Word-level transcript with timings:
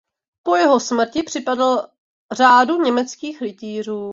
Po 0.43 0.55
jeho 0.55 0.79
smrti 0.79 1.23
připadl 1.23 1.87
řádu 2.33 2.77
německých 2.81 3.41
rytířů. 3.41 4.09